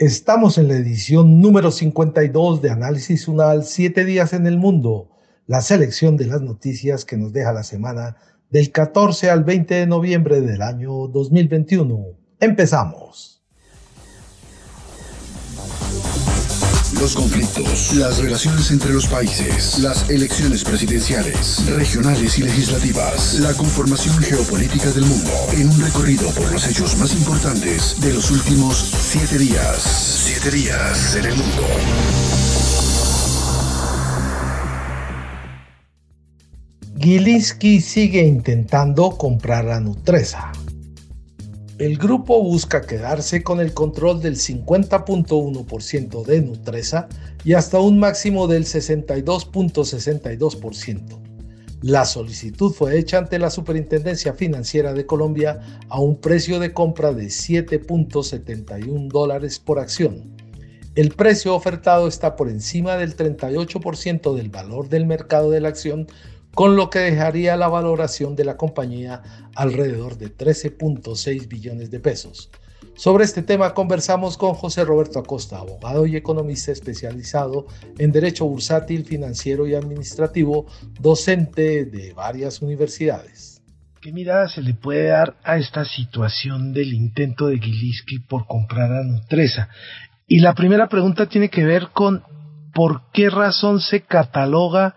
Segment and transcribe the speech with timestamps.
[0.00, 5.10] Estamos en la edición número 52 de Análisis Unal, Siete días en el mundo,
[5.46, 8.16] la selección de las noticias que nos deja la semana
[8.48, 12.02] del 14 al 20 de noviembre del año 2021.
[12.40, 13.39] Empezamos.
[17.00, 24.18] Los conflictos, las relaciones entre los países, las elecciones presidenciales, regionales y legislativas, la conformación
[24.18, 29.38] geopolítica del mundo, en un recorrido por los hechos más importantes de los últimos siete
[29.38, 29.82] días.
[30.26, 31.66] Siete días en el mundo.
[36.98, 40.52] Gilinski sigue intentando comprar a Nutresa
[41.80, 47.08] el grupo busca quedarse con el control del 50.1% de Nutresa
[47.42, 51.18] y hasta un máximo del 62.62%.
[51.80, 55.58] La solicitud fue hecha ante la Superintendencia Financiera de Colombia
[55.88, 60.38] a un precio de compra de 7.71 dólares por acción.
[60.96, 66.08] El precio ofertado está por encima del 38% del valor del mercado de la acción
[66.54, 69.22] con lo que dejaría la valoración de la compañía
[69.54, 72.50] alrededor de 13.6 billones de pesos.
[72.94, 77.66] Sobre este tema conversamos con José Roberto Acosta, abogado y economista especializado
[77.98, 80.66] en Derecho Bursátil, Financiero y Administrativo,
[81.00, 83.62] docente de varias universidades.
[84.00, 88.92] ¿Qué mirada se le puede dar a esta situación del intento de Gilinski por comprar
[88.92, 89.68] a Nutresa?
[90.26, 92.22] Y la primera pregunta tiene que ver con
[92.72, 94.94] por qué razón se cataloga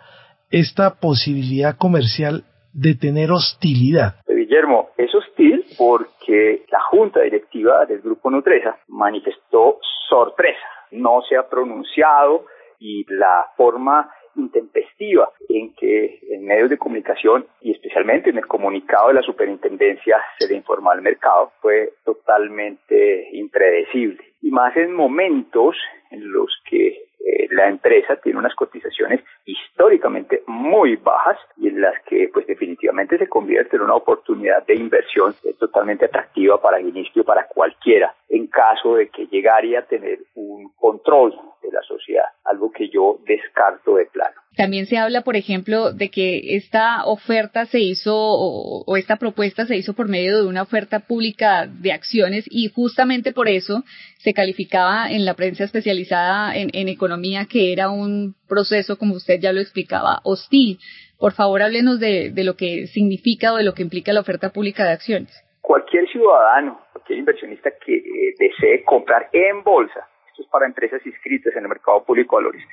[0.53, 2.43] esta posibilidad comercial
[2.73, 4.21] de tener hostilidad?
[4.27, 11.49] Guillermo, es hostil porque la junta directiva del grupo Nutresa manifestó sorpresa, no se ha
[11.49, 12.45] pronunciado
[12.77, 19.07] y la forma intempestiva en que en medios de comunicación y especialmente en el comunicado
[19.07, 25.75] de la superintendencia se le informó al mercado fue totalmente impredecible y más en momentos
[26.11, 31.93] en los que eh, la empresa tiene unas cotizaciones históricamente muy bajas y en las
[32.03, 37.23] que pues definitivamente se convierte en una oportunidad de inversión totalmente atractiva para el inicio
[37.23, 42.71] para cualquiera en caso de que llegara a tener un control de la sociedad, algo
[42.71, 44.42] que yo descarto de plano.
[44.55, 49.75] También se habla, por ejemplo, de que esta oferta se hizo o, esta propuesta se
[49.75, 53.83] hizo por medio de una oferta pública de acciones y justamente por eso
[54.17, 59.51] se calificaba en la prensa especializada en, economía que era un proceso, como usted ya
[59.51, 60.77] lo explicaba, hostil.
[61.17, 64.83] Por favor, háblenos de, lo que significa o de lo que implica la oferta pública
[64.83, 65.43] de acciones.
[65.61, 71.53] Cualquier ciudadano, cualquier inversionista que eh, desee comprar en bolsa, esto es para empresas inscritas
[71.55, 72.63] en el mercado público de valores,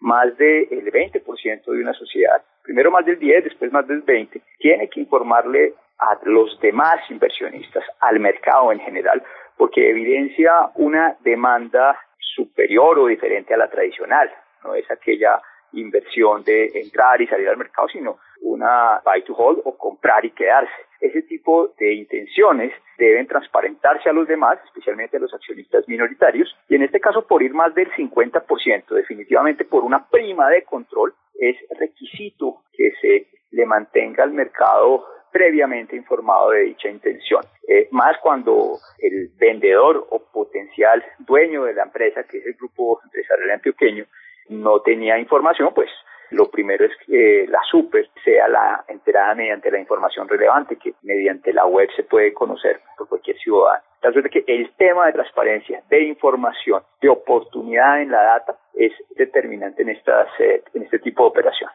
[0.00, 4.88] más del 20% de una sociedad, primero más del 10, después más del 20, tiene
[4.88, 9.22] que informarle a los demás inversionistas, al mercado en general,
[9.56, 14.30] porque evidencia una demanda superior o diferente a la tradicional,
[14.64, 15.40] no es aquella
[15.72, 20.30] inversión de entrar y salir al mercado, sino una buy to hold o comprar y
[20.30, 20.72] quedarse.
[21.00, 26.74] Ese tipo de intenciones deben transparentarse a los demás, especialmente a los accionistas minoritarios, y
[26.74, 31.56] en este caso por ir más del 50%, definitivamente por una prima de control, es
[31.78, 37.42] requisito que se le mantenga al mercado previamente informado de dicha intención.
[37.66, 43.00] Eh, más cuando el vendedor o potencial dueño de la empresa, que es el grupo
[43.04, 44.04] empresarial antioqueño,
[44.48, 45.90] no tenía información, pues
[46.30, 51.52] lo primero es que la super sea la enterada mediante la información relevante que mediante
[51.52, 53.82] la web se puede conocer por cualquier ciudadano.
[54.02, 59.82] Vez que el tema de transparencia, de información, de oportunidad en la data es determinante
[59.82, 61.70] en, estas, eh, en este tipo de operación.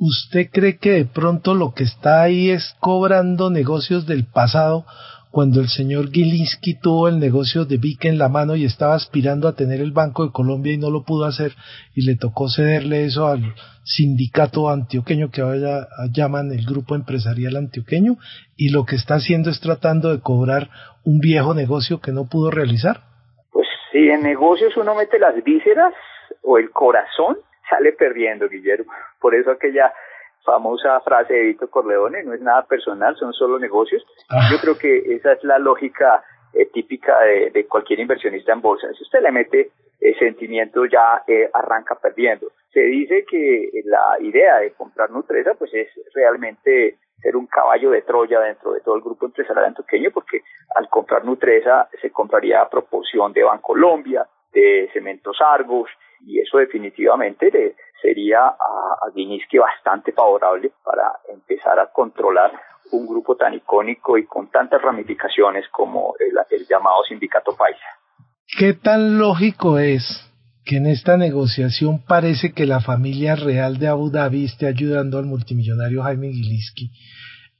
[0.00, 4.84] ¿Usted cree que de pronto lo que está ahí es cobrando negocios del pasado
[5.32, 9.48] cuando el señor Gilinski tuvo el negocio de Vic en la mano y estaba aspirando
[9.48, 11.52] a tener el Banco de Colombia y no lo pudo hacer
[11.94, 13.40] y le tocó cederle eso al
[13.82, 18.16] sindicato antioqueño que ahora llaman el Grupo Empresarial Antioqueño
[18.58, 20.68] y lo que está haciendo es tratando de cobrar
[21.02, 23.00] un viejo negocio que no pudo realizar?
[23.50, 25.94] Pues si en negocios uno mete las vísceras
[26.42, 27.38] o el corazón,
[27.70, 28.92] sale perdiendo, Guillermo.
[29.18, 29.92] Por eso aquella
[30.44, 34.04] famosa frase de Vito Corleone, no es nada personal, son solo negocios.
[34.28, 34.48] Ah.
[34.50, 38.92] Yo creo que esa es la lógica eh, típica de, cualquier inversionista en bolsa.
[38.94, 42.48] Si usted le mete el sentimiento, ya eh, arranca perdiendo.
[42.72, 48.02] Se dice que la idea de comprar Nutresa pues es realmente ser un caballo de
[48.02, 50.42] Troya dentro de todo el grupo empresarial antioqueño, porque
[50.74, 55.88] al comprar Nutresa se compraría a proporción de Bancolombia, de Cementos Argos,
[56.24, 59.10] y eso definitivamente le sería a, a
[59.60, 62.52] bastante favorable para empezar a controlar
[62.92, 67.80] un grupo tan icónico y con tantas ramificaciones como el, el llamado Sindicato Paisa.
[68.58, 70.28] ¿Qué tan lógico es
[70.64, 75.26] que en esta negociación parece que la familia real de Abu Dhabi esté ayudando al
[75.26, 76.90] multimillonario Jaime Gilinski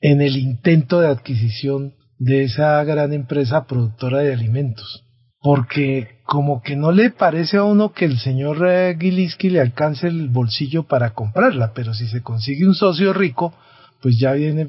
[0.01, 5.05] en el intento de adquisición de esa gran empresa productora de alimentos?
[5.43, 10.29] Porque como que no le parece a uno que el señor eh, le alcance el
[10.29, 13.53] bolsillo para comprarla, pero si se consigue un socio rico,
[14.01, 14.69] pues ya viene,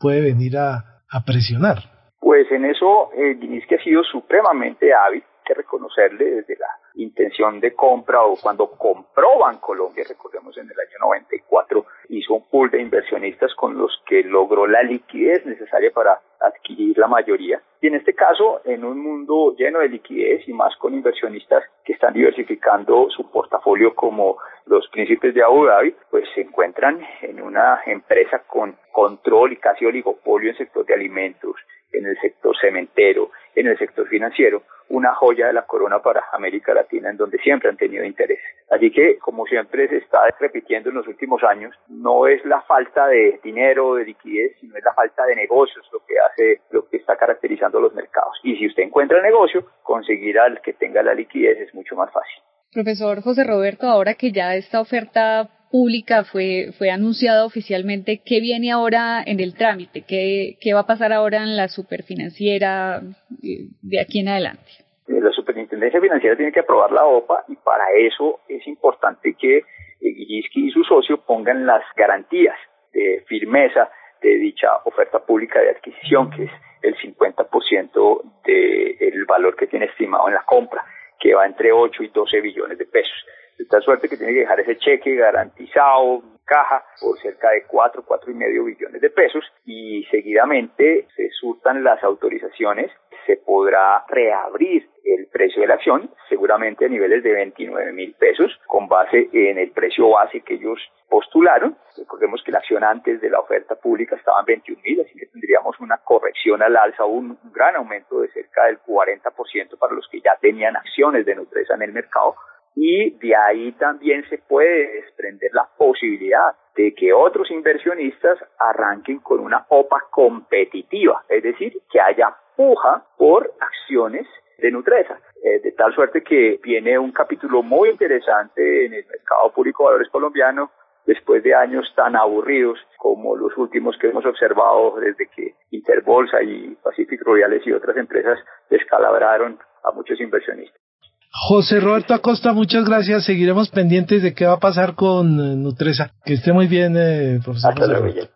[0.00, 0.84] puede venir a,
[1.24, 1.78] presionar.
[2.20, 3.38] Pues en eso eh,
[3.74, 10.04] ha sido supremamente hábil, que reconocerle desde la intención de compra o cuando compró Bancolombia,
[10.08, 14.82] recordemos en el año 94, hizo un pool de inversionistas con los que logró la
[14.82, 17.62] liquidez necesaria para adquirir la mayoría.
[17.80, 21.92] Y en este caso, en un mundo lleno de liquidez y más con inversionistas que
[21.92, 24.36] están diversificando su portafolio como
[24.66, 29.86] los príncipes de Abu Dhabi, pues se encuentran en una empresa con control y casi
[29.86, 31.54] oligopolio en el sector de alimentos,
[31.92, 36.72] en el sector cementero, en el sector financiero, una joya de la corona para América
[36.72, 38.40] Latina en donde siempre han tenido interés.
[38.70, 43.06] Así que, como siempre se está repitiendo en los últimos años, no es la falta
[43.06, 46.96] de dinero, de liquidez, sino es la falta de negocios lo que hace, lo que
[46.98, 48.34] está caracterizando los mercados.
[48.42, 52.42] Y si usted encuentra negocio, conseguir al que tenga la liquidez es mucho más fácil.
[52.72, 58.72] Profesor José Roberto, ahora que ya esta oferta pública fue, fue anunciada oficialmente, ¿qué viene
[58.72, 60.04] ahora en el trámite?
[60.06, 63.00] ¿Qué, qué va a pasar ahora en la superfinanciera
[63.42, 64.70] eh, de aquí en adelante?
[65.08, 69.62] Eh, la superintendencia financiera tiene que aprobar la OPA y para eso es importante que
[70.00, 72.56] Guillisky y su socio pongan las garantías
[72.92, 73.90] de firmeza
[74.22, 76.50] de dicha oferta pública de adquisición, que es
[76.82, 80.84] el 50% del valor que tiene estimado en la compra,
[81.18, 83.26] que va entre 8 y 12 billones de pesos.
[83.58, 88.04] De tal suerte que tiene que dejar ese cheque garantizado, caja, por cerca de 4,
[88.06, 92.90] cuatro y medio billones de pesos y seguidamente se surtan las autorizaciones,
[93.26, 98.58] se podrá reabrir el precio de la acción, seguramente a niveles de 29 mil pesos,
[98.66, 100.78] con base en el precio base que ellos
[101.10, 101.76] postularon.
[101.96, 105.26] Recordemos que la acción antes de la oferta pública estaba en 21 mil, así que
[105.26, 110.20] tendríamos una corrección al alza, un, gran aumento de cerca del 40% para los que
[110.20, 112.34] ya tenían acciones de Nutresa en el mercado
[112.74, 119.40] y de ahí también se puede desprender la posibilidad de que otros inversionistas arranquen con
[119.40, 124.26] una OPA competitiva, es decir, que haya puja por acciones
[124.58, 125.20] de Nutresa.
[125.42, 129.90] Eh, de tal suerte que viene un capítulo muy interesante en el mercado público de
[129.90, 130.70] valores colombiano
[131.06, 136.76] después de años tan aburridos como los últimos que hemos observado desde que Interbolsa y
[136.82, 138.38] Pacific Royales y otras empresas
[138.68, 140.87] descalabraron a muchos inversionistas.
[141.30, 143.24] José Roberto Acosta, muchas gracias.
[143.24, 146.14] Seguiremos pendientes de qué va a pasar con eh, Nutresa.
[146.24, 147.78] Que esté muy bien, eh, profesor.
[147.78, 148.30] José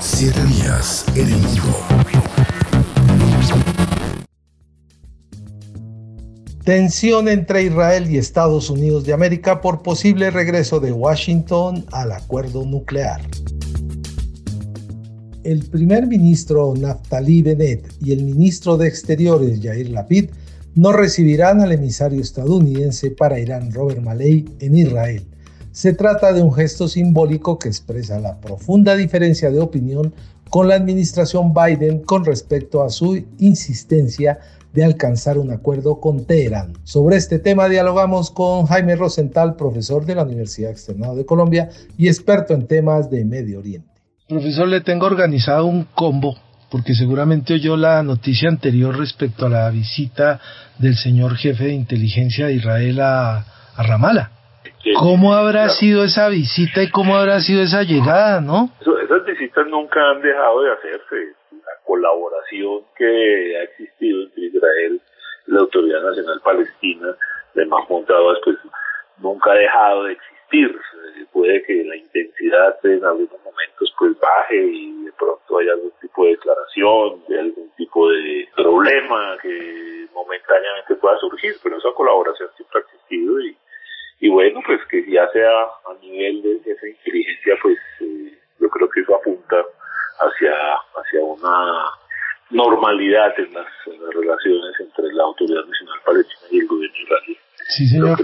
[0.00, 1.34] Siete días en el
[6.64, 12.64] Tensión entre Israel y Estados Unidos de América por posible regreso de Washington al acuerdo
[12.64, 13.20] nuclear.
[15.42, 20.30] El primer ministro Naftali Bennett y el ministro de Exteriores Yair Lapid
[20.74, 25.24] no recibirán al emisario estadounidense para Irán Robert Malley en Israel.
[25.70, 30.12] Se trata de un gesto simbólico que expresa la profunda diferencia de opinión
[30.50, 34.38] con la administración Biden con respecto a su insistencia
[34.72, 36.72] de alcanzar un acuerdo con Teherán.
[36.82, 42.08] Sobre este tema dialogamos con Jaime Rosenthal, profesor de la Universidad Externado de Colombia y
[42.08, 43.88] experto en temas de Medio Oriente.
[44.28, 46.34] Profesor, le tengo organizado un combo
[46.70, 50.40] porque seguramente oyó la noticia anterior respecto a la visita
[50.78, 53.38] del señor jefe de inteligencia de Israel a,
[53.76, 54.30] a Ramala.
[54.98, 58.70] ¿Cómo habrá sido esa visita y cómo habrá sido esa llegada, no?
[58.80, 61.34] esas visitas nunca han dejado de hacerse.
[61.52, 65.00] La colaboración que ha existido entre Israel
[65.46, 67.16] y la Autoridad Nacional Palestina
[67.54, 68.56] de Mahmoud Abbas, pues
[69.18, 70.78] nunca ha dejado de existir.
[71.32, 76.30] Puede que la intensidad en algunos momentos pues baje y pronto haya algún tipo de
[76.30, 82.82] declaración, de algún tipo de problema que momentáneamente pueda surgir, pero esa colaboración siempre ha
[82.82, 83.56] existido y,
[84.20, 88.88] y bueno, pues que ya sea a nivel de esa inteligencia, pues eh, yo creo
[88.88, 89.64] que eso apunta
[90.20, 90.54] hacia,
[90.96, 91.90] hacia una
[92.50, 93.66] normalidad en las,
[94.14, 97.38] relaciones entre la Autoridad Nacional Palestina y el gobierno israelí.
[97.68, 98.18] Sí, señor.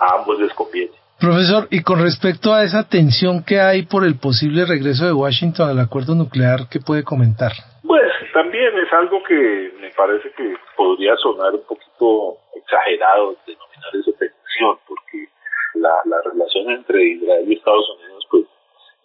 [0.00, 0.92] a ambos les conviene.
[1.20, 5.68] Profesor, y con respecto a esa tensión que hay por el posible regreso de Washington
[5.68, 7.52] al acuerdo nuclear, ¿qué puede comentar?
[7.84, 14.12] Pues también es algo que me parece que podría sonar un poquito exagerado denominar eso
[14.16, 15.28] tensión, porque
[15.74, 18.44] la, la relación entre Israel y Estados Unidos pues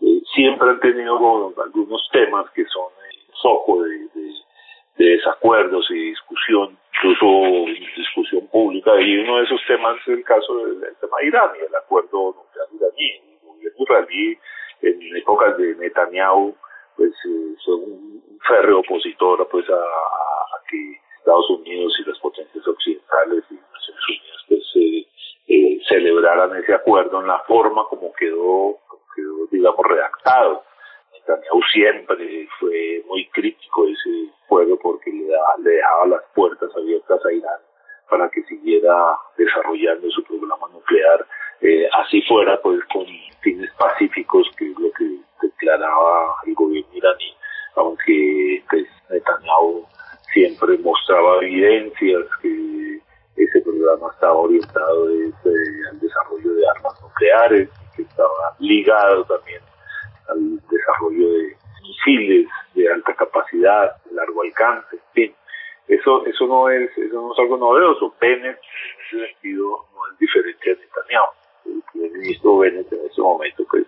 [0.07, 4.05] eh, siempre han tenido algunos temas que son el foco de
[4.98, 10.79] desacuerdos y discusión, incluso discusión pública, y uno de esos temas es el caso del,
[10.99, 13.11] tema de Irán y el acuerdo nuclear iraní.
[13.11, 14.39] El gobierno israelí
[14.81, 16.55] en épocas de Netanyahu
[16.95, 19.81] pues eh, un, férreo opositor pues a,
[20.69, 25.07] que Estados Unidos y las potencias occidentales y Naciones Unidas pues eh,
[25.47, 30.63] eh, celebraran ese acuerdo en la forma como quedó, como quedó digamos redactado
[31.27, 35.25] Netanyahu siempre fue muy crítico de ese acuerdo porque le,
[35.63, 37.60] le dejaba las puertas abiertas a Irán
[38.10, 41.25] para que siguiera desarrollando su programa nuclear,
[41.62, 43.05] eh, así fuera pues con
[43.41, 47.36] fines pacíficos, que es lo que declaraba el gobierno iraní,
[47.75, 49.84] aunque pues, Netanyahu
[50.32, 53.00] siempre mostraba evidencias que
[53.38, 59.62] ese programa estaba orientado al desarrollo de armas nucleares, que estaba ligado también
[60.29, 65.36] al desarrollo de misiles de alta capacidad, de largo alcance, en fin.
[65.88, 68.13] Eso, eso no es, eso no es algo novedoso.
[68.20, 71.27] Bennett, en ese sentido, no es diferente a Netanyahu.
[71.65, 73.86] El primer ministro Bennett en ese momento, pues,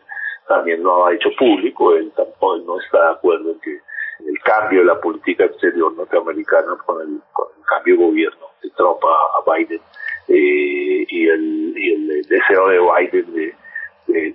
[0.47, 1.95] también lo ha hecho público.
[1.95, 3.79] Él tampoco no está de acuerdo en que
[4.25, 8.69] el cambio de la política exterior norteamericana con el, con el cambio de gobierno de
[8.71, 9.81] Trump a, Biden
[10.27, 13.55] eh, y, el, y el deseo de Biden de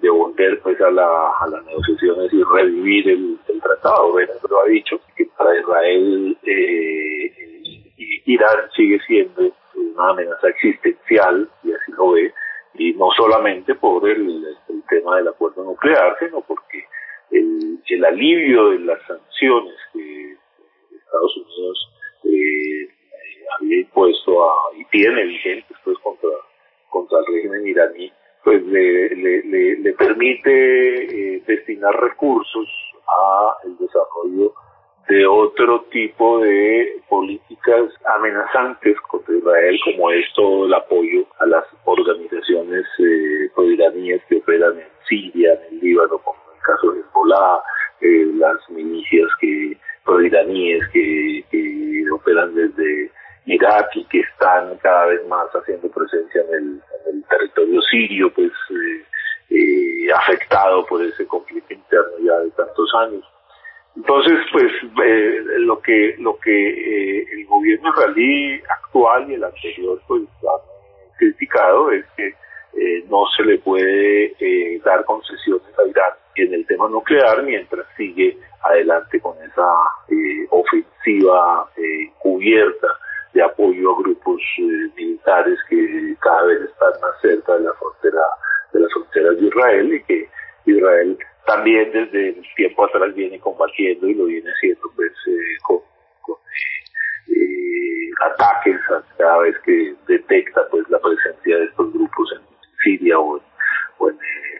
[0.01, 4.12] de, volver pues a, la, a las negociaciones y revivir el, tratado.
[4.15, 7.33] Bennett lo ha dicho, que para Israel eh,
[8.27, 12.33] Irán sigue siendo una amenaza existencial, y así lo ve,
[12.75, 14.57] y no solamente por el,
[14.89, 16.85] tema del acuerdo nuclear, sino porque
[17.31, 20.37] el, el alivio de las sanciones que
[20.97, 21.91] Estados Unidos
[22.25, 22.89] eh,
[23.59, 26.31] había impuesto a, y tiene vigentes pues contra,
[26.91, 28.12] contra el régimen iraní,
[28.45, 32.69] pues le, le, le, permite eh, destinar recursos
[33.07, 34.53] a el desarrollo
[35.09, 41.65] de otro tipo de políticas amenazantes contra Israel, como es todo el apoyo a las
[41.85, 47.01] organizaciones eh, proiraníes que operan en Siria, en el Líbano, como en el caso de
[47.01, 47.59] Hezbollah,
[48.01, 53.11] eh, las milicias que proiraníes que, que operan desde
[53.47, 59.05] Irak y que están cada vez más haciendo presencia en el, territorio sirio, pues eh,
[59.51, 63.25] eh, afectado por ese conflicto interno ya de tantos años.
[63.97, 64.71] Entonces, pues
[65.05, 71.91] eh, lo que lo que el gobierno israelí actual y el anterior pues han criticado
[71.91, 72.35] es que
[73.09, 74.35] no se le puede
[74.85, 79.69] dar concesiones a Irán en el tema nuclear mientras sigue adelante con esa
[80.51, 81.69] ofensiva
[82.19, 82.89] cubierta
[83.33, 88.23] de apoyo a grupos eh, militares que cada vez están más cerca de la frontera
[88.73, 90.29] de las fronteras de Israel y que
[90.67, 95.81] Israel también desde tiempo atrás viene combatiendo y lo viene haciendo pues eh, con,
[97.29, 98.77] eh, ataques
[99.19, 102.43] cada vez que detecta pues la presencia de estos grupos en
[102.83, 103.43] Siria o en,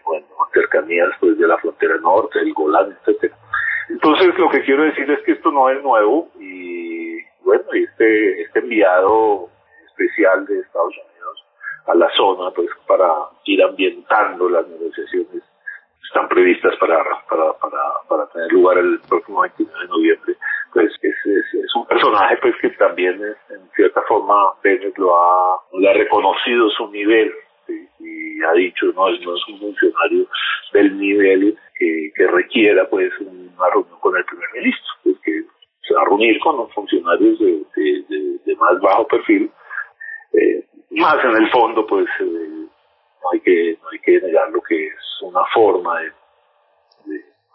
[0.05, 3.37] o cercanías pues de la frontera norte, el Golán, etcétera.
[3.89, 7.12] Entonces lo que quiero decir es que esto no es nuevo y
[7.45, 9.49] bueno, este, este enviado
[9.87, 11.45] especial de Estados Unidos
[11.87, 13.09] a la zona, pues para
[13.45, 15.43] ir ambientando las negociaciones
[16.13, 20.35] están previstas para, para, para, para tener lugar el próximo 29 de noviembre,
[20.73, 25.93] pues es, es, un personaje pues que también en cierta forma Bennett lo ha, ha
[25.95, 27.33] reconocido su nivel
[27.69, 30.27] y ha dicho no, no es un funcionario
[30.73, 35.45] del nivel que, que requiera pues una reunión con el primer ministro, pues que
[35.91, 37.65] a reunir con los funcionarios de,
[38.45, 39.51] de, más bajo perfil,
[40.33, 44.63] eh, más en el fondo, pues eh, no, hay que, no hay que negar lo
[44.63, 46.13] que es una forma de,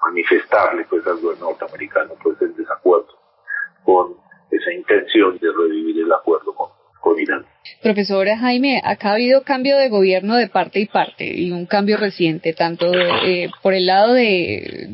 [0.01, 3.17] manifestarle pues, al gobierno norteamericano pues, el desacuerdo
[3.84, 4.15] con
[4.51, 6.69] esa intención de revivir el acuerdo con,
[7.01, 7.46] con Irán.
[7.88, 11.96] Profesora Jaime, acá ha habido cambio de gobierno de parte y parte y un cambio
[11.96, 14.89] reciente, tanto eh, por el lado de,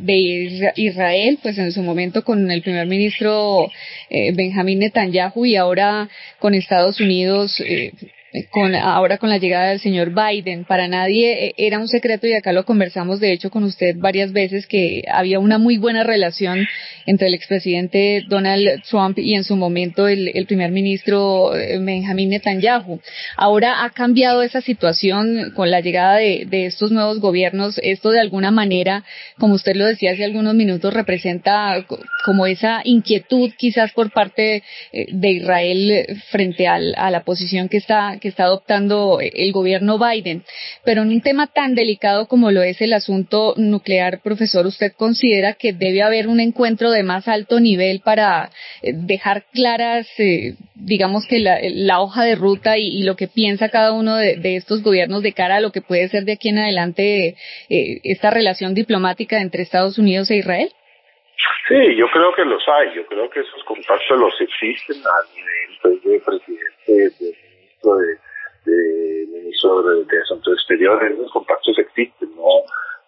[0.75, 3.67] Israel, pues en su momento con el primer ministro
[4.11, 6.07] eh, Benjamín Netanyahu y ahora
[6.37, 7.59] con Estados Unidos.
[7.61, 7.93] Eh,
[8.49, 10.65] con ahora con la llegada del señor Biden.
[10.65, 14.31] Para nadie eh, era un secreto y acá lo conversamos de hecho con usted varias
[14.31, 16.67] veces que había una muy buena relación
[17.05, 22.99] entre el expresidente Donald Trump y en su momento el, primer ministro eh, Benjamin Netanyahu.
[23.37, 27.79] Ahora ha cambiado esa situación con la llegada de, de estos nuevos gobiernos.
[27.83, 29.03] Esto de alguna manera,
[29.37, 31.85] como usted lo decía hace algunos minutos, representa
[32.25, 37.77] como esa inquietud quizás por parte eh, de Israel frente al, a la posición que
[37.77, 40.43] está, que está adoptando el gobierno Biden.
[40.85, 45.53] Pero en un tema tan delicado como lo es el asunto nuclear, profesor, ¿usted considera
[45.53, 48.49] que debe haber un encuentro de más alto nivel para
[48.81, 53.91] eh, dejar claras, eh, digamos que la, hoja de ruta y, lo que piensa cada
[53.91, 57.35] uno de, estos gobiernos de cara a lo que puede ser de aquí en adelante
[57.69, 60.69] esta relación diplomática entre Estados Unidos e Israel?
[61.67, 65.79] Sí, yo creo que los hay, yo creo que esos contactos los existen a nivel
[65.81, 67.35] pues, de presidente, de
[67.91, 72.63] de, ministro de, Asuntos Exteriores, esos contactos existen, ¿no?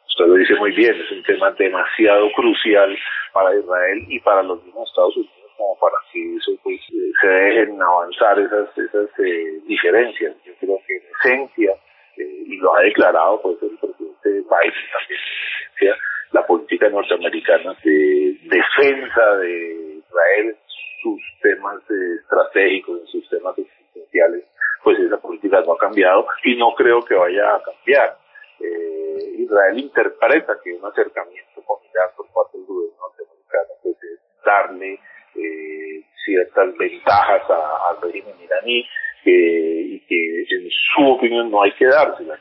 [0.08, 2.98] Usted lo dice muy bien, es un tema demasiado crucial
[3.34, 6.80] para Israel y para los mismos Estados Unidos como para que eso pues,
[7.22, 10.36] se dejen avanzar esas, esas eh, diferencias.
[10.46, 11.72] Yo creo que en esencia,
[12.18, 15.96] eh, y lo ha declarado pues el presidente Biden también,
[16.32, 20.58] la política norteamericana de defensa de Israel,
[21.02, 24.44] sus temas eh, estratégicos, sus temas existenciales,
[24.86, 28.18] pues esa política no ha cambiado y no creo que vaya a cambiar.
[28.60, 34.20] Eh, Israel interpreta que un acercamiento con Irán por parte del gobierno norteamericano pues es
[34.46, 35.00] darle
[35.36, 38.86] eh, ciertas ventajas al régimen iraní
[39.26, 42.40] y que en su opinión no hay que dárselas.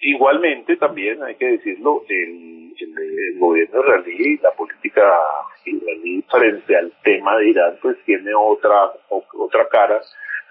[0.00, 5.02] Igualmente, también hay que decirlo, el, el, gobierno israelí y la política
[5.66, 10.00] israelí frente al tema de Irán, pues tiene otra, otra cara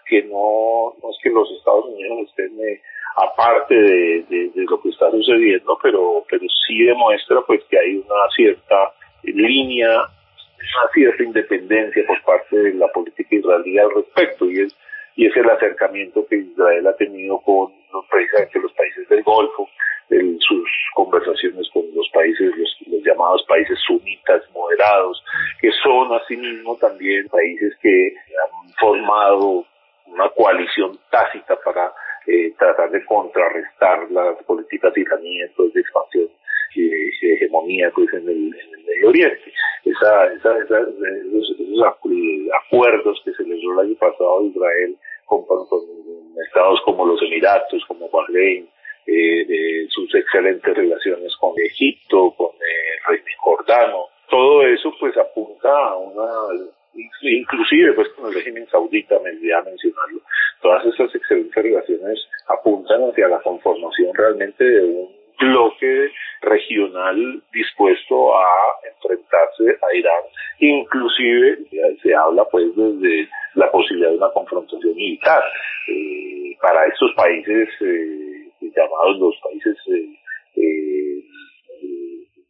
[0.05, 2.81] que no, no es que los Estados Unidos estén eh,
[3.15, 8.29] aparte de, de, lo que está sucediendo, pero, pero sí demuestra pues que hay una
[8.35, 8.93] cierta
[9.23, 14.75] línea, una cierta independencia por parte de la política israelí al respecto y es
[15.15, 19.69] y es el acercamiento que Israel ha tenido con los, precisamente los países del Golfo,
[20.09, 25.23] en sus conversaciones con los países, los, llamados países sunitas moderados,
[25.59, 28.13] que son asimismo también países que
[28.43, 29.65] han formado
[30.05, 31.93] una coalición tácita para
[32.27, 36.29] eh, tratar de contrarrestar las políticas iraníes de expansión
[36.75, 39.53] y de hegemonía pues, en, el, Medio Oriente.
[39.85, 41.55] Esa, esa, esos,
[42.65, 45.45] acuerdos que se logró el año pasado a Israel con,
[46.47, 48.67] estados como los Emiratos, como Bahrein,
[49.05, 55.97] eh, sus excelentes relaciones con Egipto, con el régimen jordano, todo eso pues apunta a
[55.97, 56.25] una
[57.21, 60.21] inclusive pues con el régimen saudita, me olvidé mencionarlo,
[60.61, 68.45] todas esas excelentes relaciones apuntan hacia la conformación realmente de un bloque regional dispuesto a
[68.93, 70.23] enfrentarse a Irán.
[70.59, 71.59] Inclusive
[72.01, 75.43] se habla pues desde la posibilidad de una confrontación militar.
[75.87, 79.77] Eh, para estos países eh, llamados los países
[80.55, 81.23] eh,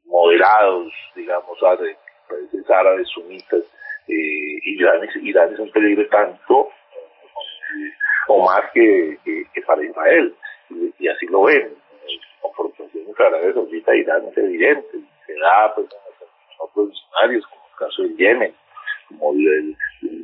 [0.06, 1.97] moderados, digamos, árabes,
[2.29, 3.63] países árabes sunitas,
[4.08, 6.70] Irán, Irán es un peligro tanto
[8.28, 10.36] o más que, que, para Israel,
[11.00, 11.74] y, así lo ven
[12.44, 15.00] confrontación entre Arabia Saudita Irán es evidente.
[15.26, 18.56] Se da pues, en otros escenarios, como el caso de Yemen,
[19.08, 19.78] como el,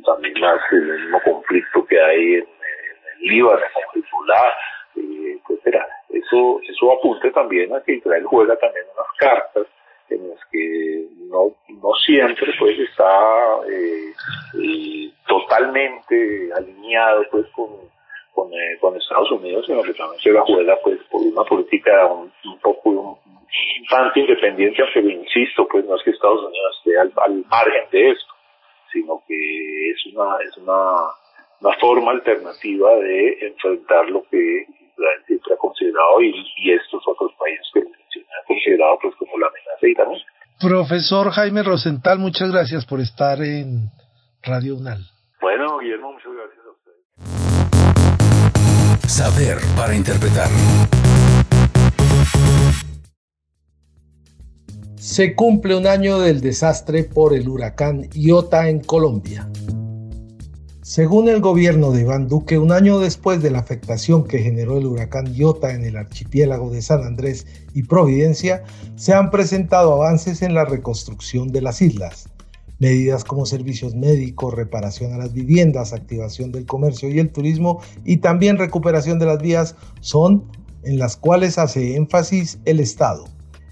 [0.04, 4.52] también más el mismo conflicto que hay en, el Líbano, con Hezbollah,
[4.96, 5.86] eh, etcétera.
[6.08, 9.66] Eso, eso apunta también a que Israel juega también unas cartas
[10.08, 13.10] en las que no, no siempre pues está
[13.68, 17.90] eh, totalmente alineado pues con
[18.32, 22.06] con, eh, con Estados Unidos, sino que también se la juega pues por una política
[22.06, 23.18] un, poco un,
[23.88, 27.12] tanto independiente, aunque insisto, pues no es que Estados Unidos esté al,
[27.50, 28.32] margen de esto,
[28.92, 31.10] sino que es una, es una,
[31.60, 34.66] una forma alternativa de enfrentar lo que
[34.96, 39.48] Israel siempre ha considerado y, y estos otros países que han considerado pues como la
[39.48, 40.24] amenaza iraní.
[40.60, 43.90] Profesor Jaime Rosenthal, muchas gracias por estar en
[44.42, 45.06] Radio UNAL.
[45.40, 46.70] Bueno, Guillermo, muchas gracias a
[47.80, 49.10] ustedes.
[49.10, 50.50] Saber para interpretar.
[54.96, 59.48] Se cumple un año del desastre por el huracán Iota en Colombia.
[60.90, 64.86] Según el gobierno de Iván Duque, un año después de la afectación que generó el
[64.86, 68.64] huracán Iota en el archipiélago de San Andrés y Providencia,
[68.96, 72.28] se han presentado avances en la reconstrucción de las islas.
[72.80, 78.16] Medidas como servicios médicos, reparación a las viviendas, activación del comercio y el turismo y
[78.16, 80.42] también recuperación de las vías son
[80.82, 83.26] en las cuales hace énfasis el Estado.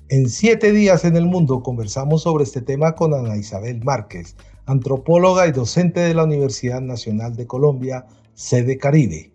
[0.09, 4.37] En siete días en el mundo conversamos sobre este tema con Ana Isabel Márquez,
[4.69, 8.05] antropóloga y docente de la Universidad Nacional de Colombia,
[8.35, 9.33] sede Caribe.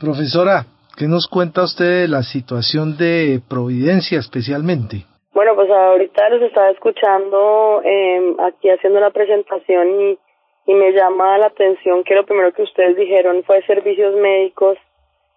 [0.00, 5.04] Profesora, ¿qué nos cuenta usted de la situación de Providencia especialmente?
[5.34, 10.18] Bueno, pues ahorita los estaba escuchando eh, aquí haciendo la presentación y,
[10.66, 14.78] y me llama la atención que lo primero que ustedes dijeron fue servicios médicos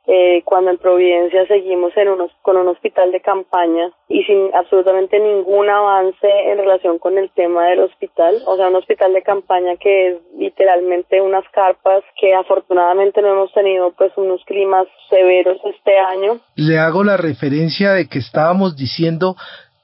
[0.08, 5.20] eh, cuando en Providencia seguimos en unos, con un hospital de campaña y sin absolutamente
[5.20, 9.76] ningún avance en relación con el tema del hospital, o sea, un hospital de campaña
[9.76, 16.00] que es literalmente unas carpas que afortunadamente no hemos tenido pues unos climas severos este
[16.00, 16.40] año.
[16.56, 19.36] Le hago la referencia de que estábamos diciendo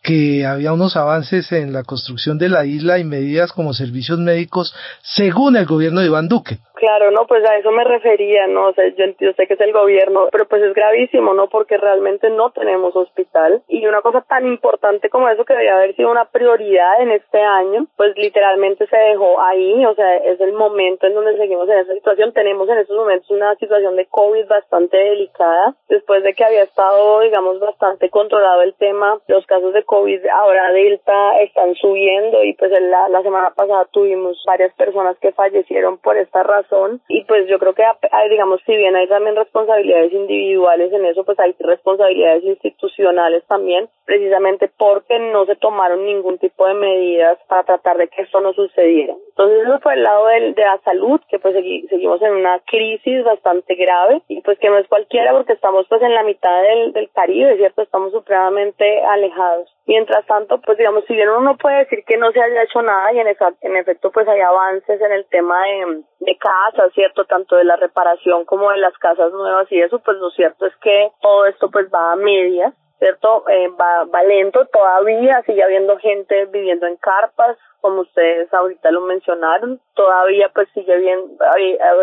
[0.03, 4.75] que había unos avances en la construcción de la isla y medidas como servicios médicos
[5.01, 6.57] según el gobierno de Iván Duque.
[6.83, 9.05] Claro, no, pues a eso me refería, no, o sea, yo,
[9.37, 11.47] sé que es el gobierno, pero pues es gravísimo, ¿no?
[11.47, 15.95] Porque realmente no tenemos hospital y una cosa tan importante como eso que debería haber
[15.95, 20.51] sido una prioridad en este año, pues literalmente se dejó ahí, o sea, es el
[20.51, 22.33] momento en donde seguimos en esa situación.
[22.33, 27.21] Tenemos en estos momentos una situación de COVID bastante delicada, después de que había estado,
[27.21, 29.85] digamos, bastante controlado el tema, los casos de
[30.31, 35.97] ahora Delta están subiendo y pues la, la semana pasada tuvimos varias personas que fallecieron
[35.97, 40.11] por esta razón y pues yo creo que hay, digamos si bien hay también responsabilidades
[40.13, 46.67] individuales en eso pues hay responsabilidades institucionales también precisamente porque no se tomaron ningún tipo
[46.67, 49.13] de medidas para tratar de que esto no sucediera.
[49.29, 53.75] Entonces eso fue el lado de la salud que pues seguimos en una crisis bastante
[53.75, 57.57] grave y pues que no es cualquiera porque estamos pues en la mitad del Caribe
[57.57, 62.17] cierto estamos supremamente alejados Mientras tanto, pues digamos, si bien uno no puede decir que
[62.17, 65.61] no se haya hecho nada y en, en efecto pues hay avances en el tema
[65.61, 67.25] de, de casas, ¿cierto?
[67.25, 70.75] Tanto de la reparación como de las casas nuevas y eso, pues lo cierto es
[70.77, 73.43] que todo esto pues va a medias, ¿cierto?
[73.49, 79.01] Eh, va, va lento todavía, sigue habiendo gente viviendo en carpas, como ustedes ahorita lo
[79.01, 81.19] mencionaron, todavía pues sigue bien,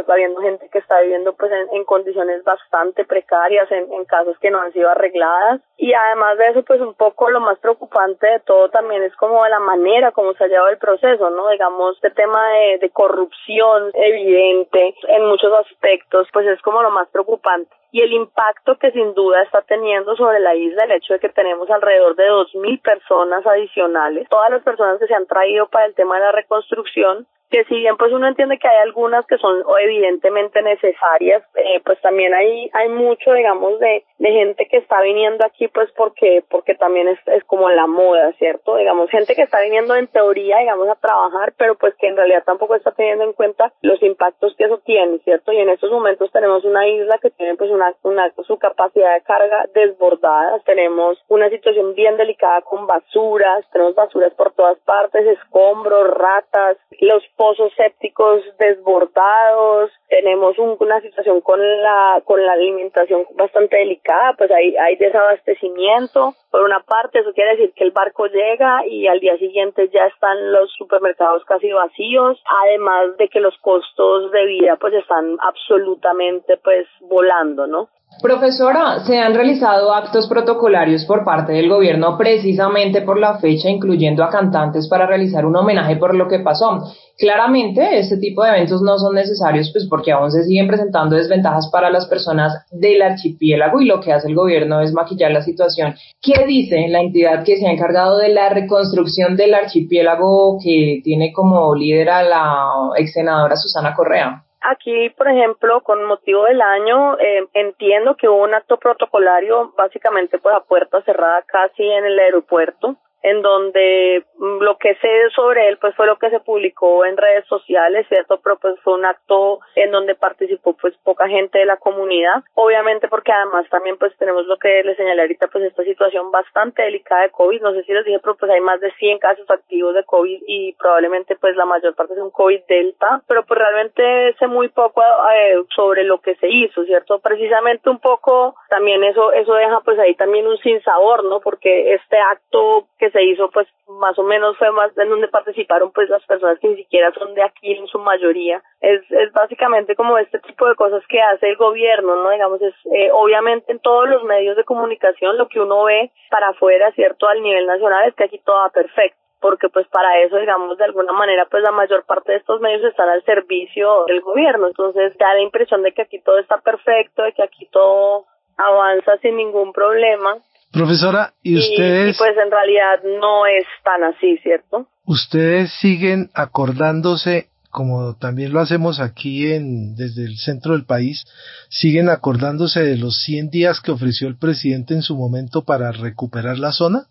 [0.07, 4.61] habiendo gente que está viviendo pues en, condiciones bastante precarias, en, en casos que no
[4.61, 5.63] han sido arregladas.
[5.79, 9.45] Y además de eso, pues un poco lo más preocupante de todo también es como
[9.49, 11.49] la manera como se ha llevado el proceso, ¿no?
[11.49, 17.09] Digamos, este tema de, de corrupción evidente en muchos aspectos, pues es como lo más
[17.09, 21.21] preocupante y el impacto que sin duda está teniendo sobre la isla el hecho de
[21.21, 25.87] que tenemos alrededor de 2.000 personas adicionales, todas las personas que se han traído para
[25.87, 29.37] el tema de la reconstrucción que si bien pues uno entiende que hay algunas que
[29.39, 35.03] son evidentemente necesarias, eh, pues también hay hay mucho digamos de, de gente que está
[35.03, 38.77] viniendo aquí pues porque porque también es, es como la moda, ¿cierto?
[38.77, 42.45] Digamos gente que está viniendo en teoría digamos a trabajar, pero pues que en realidad
[42.47, 45.53] tampoco está teniendo en cuenta los impactos que eso tiene, ¿cierto?
[45.53, 49.23] Y en estos momentos tenemos una isla que tiene pues una, una su capacidad de
[49.23, 55.60] carga desbordada, tenemos una situación bien delicada con basuras, tenemos basuras por todas partes, escombros,
[56.05, 64.35] ratas, los pozos sépticos desbordados, tenemos una situación con la con la alimentación bastante delicada,
[64.37, 66.35] pues hay hay desabastecimiento.
[66.51, 70.07] Por una parte, eso quiere decir que el barco llega y al día siguiente ya
[70.07, 76.57] están los supermercados casi vacíos, además de que los costos de vida pues están absolutamente
[76.57, 77.89] pues volando, ¿no?
[78.21, 84.23] Profesora, se han realizado actos protocolarios por parte del gobierno precisamente por la fecha, incluyendo
[84.23, 86.93] a cantantes para realizar un homenaje por lo que pasó.
[87.17, 91.71] Claramente, este tipo de eventos no son necesarios, pues porque aún se siguen presentando desventajas
[91.73, 95.95] para las personas del archipiélago y lo que hace el gobierno es maquillar la situación.
[96.21, 101.33] ¿Qué dice la entidad que se ha encargado de la reconstrucción del archipiélago que tiene
[101.33, 104.45] como líder a la ex senadora Susana Correa?
[104.63, 110.39] Aquí, por ejemplo, con motivo del año, eh, entiendo que hubo un acto protocolario básicamente
[110.39, 115.69] por la puerta cerrada casi en el aeropuerto en donde mm, lo que sé sobre
[115.69, 118.41] él pues fue lo que se publicó en redes sociales, ¿cierto?
[118.43, 123.09] Pero pues fue un acto en donde participó pues poca gente de la comunidad, obviamente
[123.09, 127.23] porque además también pues tenemos lo que les señalé ahorita pues esta situación bastante delicada
[127.23, 129.95] de COVID, no sé si les dije, pero pues hay más de 100 casos activos
[129.95, 134.35] de COVID y probablemente pues la mayor parte es un COVID delta, pero pues realmente
[134.39, 137.19] sé muy poco eh, sobre lo que se hizo, ¿cierto?
[137.19, 141.41] Precisamente un poco también eso, eso deja pues ahí también un sinsabor, ¿no?
[141.41, 145.93] Porque este acto que se hizo pues más o menos fue más en donde participaron
[145.93, 149.97] pues las personas que ni siquiera son de aquí en su mayoría es, es básicamente
[149.97, 153.81] como este tipo de cosas que hace el gobierno no digamos es eh, obviamente en
[153.81, 158.09] todos los medios de comunicación lo que uno ve para afuera cierto al nivel nacional
[158.09, 161.63] es que aquí todo va perfecto porque pues para eso, digamos, de alguna manera, pues
[161.63, 164.67] la mayor parte de estos medios están al servicio del gobierno.
[164.67, 169.17] Entonces da la impresión de que aquí todo está perfecto, de que aquí todo avanza
[169.19, 170.37] sin ningún problema.
[170.73, 172.15] Profesora, ¿y ustedes?
[172.15, 174.89] y pues en realidad no es tan así, ¿cierto?
[175.05, 181.25] ¿Ustedes siguen acordándose como también lo hacemos aquí en, desde el centro del país,
[181.69, 186.59] siguen acordándose de los 100 días que ofreció el presidente en su momento para recuperar
[186.59, 187.07] la zona?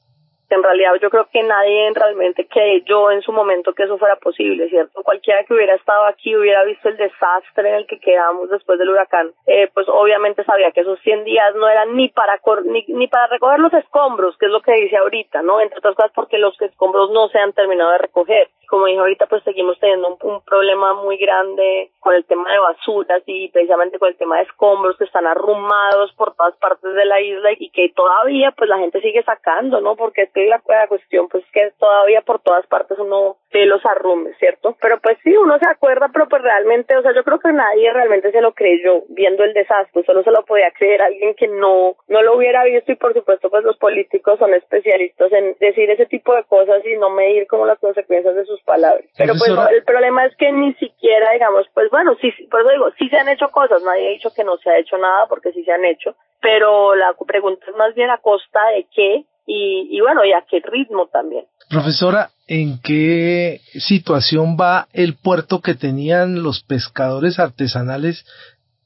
[0.55, 4.69] En realidad yo creo que nadie realmente creyó en su momento que eso fuera posible,
[4.69, 5.03] ¿cierto?
[5.03, 8.89] Cualquiera que hubiera estado aquí hubiera visto el desastre en el que quedamos después del
[8.89, 13.07] huracán, eh, pues obviamente sabía que esos 100 días no eran ni para ni, ni
[13.07, 15.61] para recoger los escombros, que es lo que dice ahorita, ¿no?
[15.61, 18.49] Entre otras cosas porque los escombros no se han terminado de recoger.
[18.69, 23.23] Como dije ahorita, pues seguimos teniendo un, problema muy grande con el tema de basuras
[23.25, 27.19] y precisamente con el tema de escombros que están arrumados por todas partes de la
[27.19, 29.95] isla y que todavía pues la gente sigue sacando, ¿no?
[29.95, 34.75] Porque la, la cuestión pues que todavía por todas partes uno ve los arrumes, ¿cierto?
[34.81, 37.91] Pero pues sí, uno se acuerda, pero pues realmente, o sea, yo creo que nadie
[37.91, 41.95] realmente se lo creyó viendo el desastre, solo se lo podía creer alguien que no,
[42.07, 46.05] no lo hubiera visto y por supuesto pues los políticos son especialistas en decir ese
[46.05, 49.05] tipo de cosas y no medir como las consecuencias de sus palabras.
[49.17, 52.91] Pero pues el problema es que ni siquiera, digamos, pues bueno, sí, por eso digo,
[52.97, 55.51] sí se han hecho cosas, nadie ha dicho que no se ha hecho nada porque
[55.51, 59.97] sí se han hecho, pero la pregunta es más bien a costa de qué y,
[59.97, 61.45] y bueno, y a qué ritmo también.
[61.69, 68.25] Profesora, ¿en qué situación va el puerto que tenían los pescadores artesanales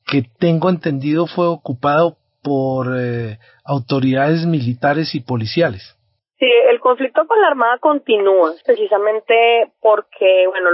[0.06, 5.96] que tengo entendido fue ocupado por eh, autoridades militares y policiales?
[6.44, 10.72] Sí, el conflicto con la Armada continúa, precisamente porque, bueno,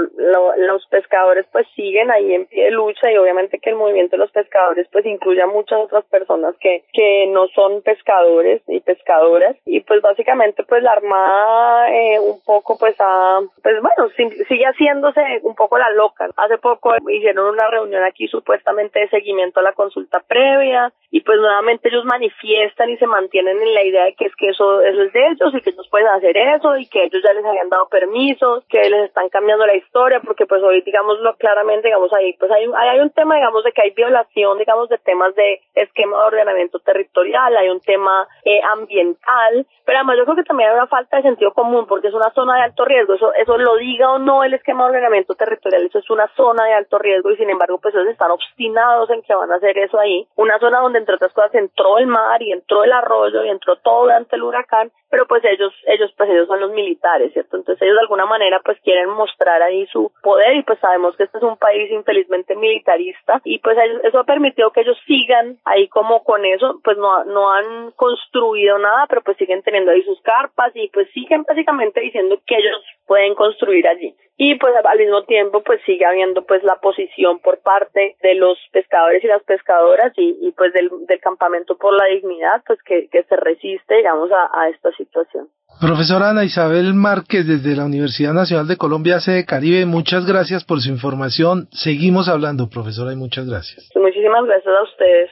[0.58, 4.24] los pescadores pues siguen ahí en pie de lucha y obviamente que el movimiento de
[4.24, 9.58] los pescadores pues incluye a muchas otras personas que, que no son pescadores y pescadoras
[9.64, 14.10] y pues básicamente pues la Armada eh, un poco pues ha, pues bueno,
[14.48, 16.30] sigue haciéndose un poco la loca.
[16.36, 21.38] Hace poco hicieron una reunión aquí supuestamente de seguimiento a la consulta previa y pues
[21.38, 25.14] nuevamente ellos manifiestan y se mantienen en la idea de que es que eso es
[25.14, 27.88] de ellos y que ellos pueden hacer eso y que ellos ya les habían dado
[27.88, 32.52] permisos, que les están cambiando la historia porque pues hoy digámoslo claramente, digamos ahí pues
[32.52, 36.24] hay, hay un tema digamos de que hay violación digamos de temas de esquema de
[36.24, 40.88] ordenamiento territorial, hay un tema eh, ambiental, pero además yo creo que también hay una
[40.88, 44.12] falta de sentido común porque es una zona de alto riesgo, eso, eso lo diga
[44.12, 47.38] o no el esquema de ordenamiento territorial, eso es una zona de alto riesgo y
[47.38, 50.80] sin embargo pues ellos están obstinados en que van a hacer eso ahí, una zona
[50.80, 54.36] donde entre otras cosas entró el mar y entró el arroyo y entró todo durante
[54.36, 57.58] el huracán, pero pues ellos, ellos pues ellos son los militares, ¿cierto?
[57.58, 61.24] Entonces ellos de alguna manera pues quieren mostrar ahí su poder y pues sabemos que
[61.24, 65.88] este es un país infelizmente militarista y pues eso ha permitido que ellos sigan ahí
[65.88, 70.22] como con eso, pues no, no han construido nada, pero pues siguen teniendo ahí sus
[70.22, 75.24] carpas y pues siguen básicamente diciendo que ellos pueden construir allí y pues al mismo
[75.24, 80.14] tiempo pues sigue habiendo pues la posición por parte de los pescadores y las pescadoras
[80.16, 84.32] y, y pues del, del, campamento por la dignidad pues que, que se resiste digamos
[84.32, 85.50] a, a, esta situación.
[85.82, 90.80] Profesora Ana Isabel Márquez desde la Universidad Nacional de Colombia sede Caribe, muchas gracias por
[90.80, 91.68] su información.
[91.72, 93.90] Seguimos hablando, profesora, y muchas gracias.
[93.96, 95.32] Muchísimas gracias a ustedes.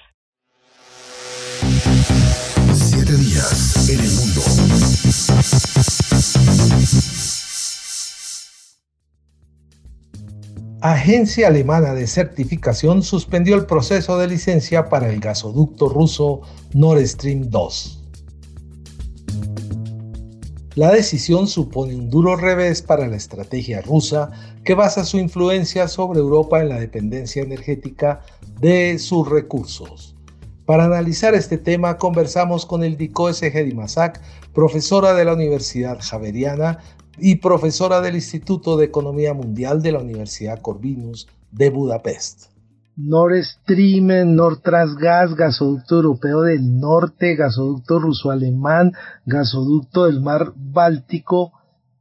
[2.73, 4.41] Siete días en el mundo.
[10.91, 17.49] Agencia Alemana de Certificación suspendió el proceso de licencia para el gasoducto ruso Nord Stream
[17.49, 18.05] 2.
[20.75, 24.31] La decisión supone un duro revés para la estrategia rusa
[24.63, 28.21] que basa su influencia sobre Europa en la dependencia energética
[28.61, 30.15] de sus recursos.
[30.65, 33.29] Para analizar este tema conversamos con el Dico
[33.75, 34.21] Masak,
[34.53, 36.79] profesora de la Universidad Javeriana
[37.19, 42.57] y profesora del Instituto de Economía Mundial de la Universidad Corvinus de Budapest.
[42.95, 48.93] Nord Stream, Nord Transgas, gasoducto europeo del norte, gasoducto ruso-alemán,
[49.25, 51.53] gasoducto del mar Báltico.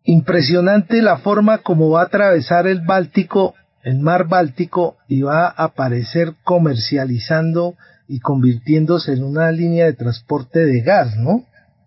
[0.05, 5.65] Impresionante la forma como va a atravesar el Báltico, el mar Báltico, y va a
[5.65, 7.75] aparecer comercializando
[8.09, 11.45] y convirtiéndose en una línea de transporte de gas, ¿no?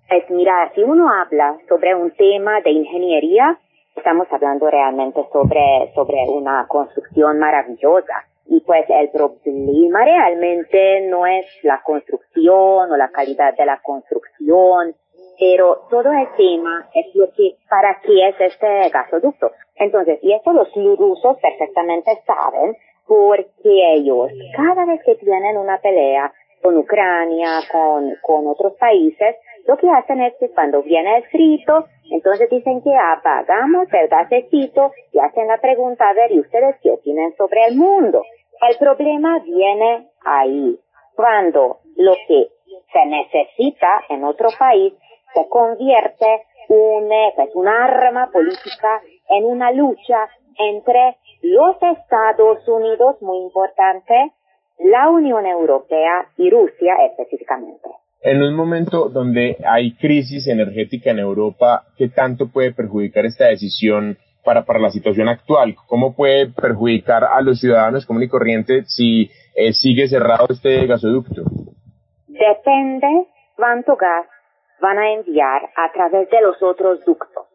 [0.10, 3.60] Es, mira, si uno habla sobre un tema de ingeniería,
[3.95, 8.26] estamos hablando realmente sobre, sobre una construcción maravillosa.
[8.48, 14.95] Y pues el problema realmente no es la construcción o la calidad de la construcción,
[15.39, 19.52] pero todo el tema es lo que, para qué es este gasoducto.
[19.76, 26.34] Entonces, y esto los rusos perfectamente saben, porque ellos, cada vez que tienen una pelea
[26.63, 29.36] con Ucrania, con, con otros países,
[29.67, 35.19] Lo que hacen es que cuando viene frío, entonces dicen que apagamos el gasecito y
[35.19, 38.24] hacen la pregunta, a ver, ¿y ustedes qué opinan sobre el mundo?
[38.69, 40.80] El problema viene ahí,
[41.15, 42.48] cuando lo que
[42.91, 44.93] se necesita en otro país
[45.34, 46.26] se convierte
[46.69, 54.34] un, pues, una arma política en una lucha entre los Estados Unidos, muy importante,
[54.80, 57.89] la Unión Europea y Rusia específicamente.
[58.21, 64.17] En un momento donde hay crisis energética en Europa, ¿qué tanto puede perjudicar esta decisión
[64.43, 65.75] para, para la situación actual?
[65.88, 71.43] ¿Cómo puede perjudicar a los ciudadanos común y corriente si eh, sigue cerrado este gasoducto?
[72.27, 74.25] Depende cuánto gas
[74.82, 77.45] van a enviar a través de los otros ductos.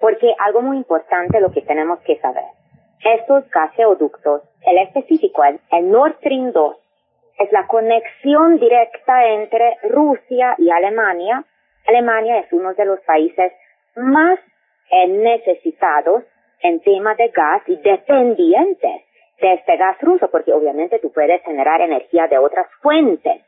[0.00, 2.44] Porque algo muy importante lo que tenemos que saber.
[3.04, 6.76] Estos gasoductos, el específico, el, el Nord Stream 2,
[7.42, 11.44] es la conexión directa entre Rusia y Alemania.
[11.86, 13.52] Alemania es uno de los países
[13.96, 14.38] más
[14.90, 16.24] eh, necesitados
[16.60, 19.02] en tema de gas y dependientes
[19.40, 23.42] de este gas ruso, porque obviamente tú puedes generar energía de otras fuentes.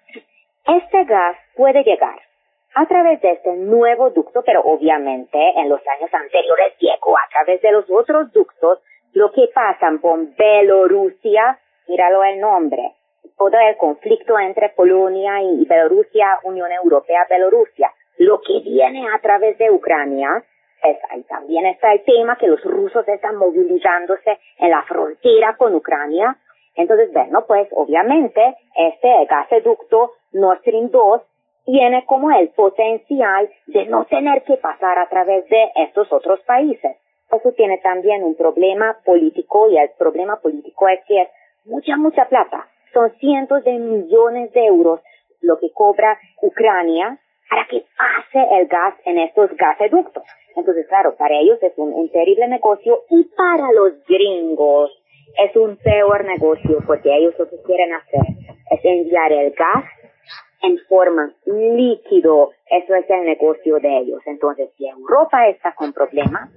[0.67, 2.19] Este gas puede llegar
[2.75, 7.63] a través de este nuevo ducto, pero obviamente en los años anteriores llegó a través
[7.63, 8.81] de los otros ductos,
[9.13, 12.95] lo que pasa con Bielorrusia, míralo el nombre,
[13.37, 19.59] todo el conflicto entre Polonia y Bielorrusia, Unión Europea, Bielorrusia, lo que viene a través
[19.59, 20.45] de Ucrania,
[20.83, 25.75] es, ahí también está el tema que los rusos están movilizándose en la frontera con
[25.75, 26.37] Ucrania.
[26.77, 31.23] Entonces, bueno, pues obviamente este gasoducto Nord Stream 2
[31.65, 36.97] tiene como el potencial de no tener que pasar a través de estos otros países.
[37.33, 41.29] Eso tiene también un problema político y el problema político es que es
[41.65, 45.01] mucha, mucha plata son cientos de millones de euros
[45.41, 47.19] lo que cobra Ucrania
[47.51, 50.23] para que pase el gas en estos gasoductos.
[50.57, 54.91] Entonces, claro, para ellos es un, terrible negocio y para los gringos
[55.39, 58.23] es un peor negocio porque ellos lo que quieren hacer
[58.71, 59.85] es enviar el gas
[60.63, 62.53] en forma líquido.
[62.71, 64.23] Eso es el negocio de ellos.
[64.27, 66.51] Entonces, si Europa está con problemas,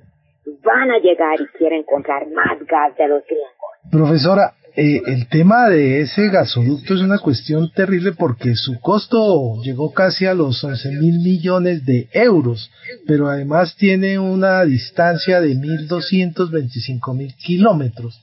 [0.64, 3.68] van a llegar y quieren comprar más gas de los gringos.
[3.92, 9.92] Profesora, eh, el tema de ese gasoducto es una cuestión terrible porque su costo llegó
[9.92, 12.70] casi a los 11 mil millones de euros,
[13.08, 18.22] pero además tiene una distancia de 1.225 mil kilómetros.